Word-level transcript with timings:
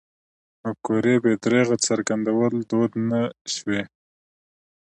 مفکورې 0.61 1.15
بې 1.23 1.33
درېغه 1.43 1.75
څرګندول 1.87 2.53
دود 2.69 2.91
نه 3.09 3.21
شوی. 3.53 3.81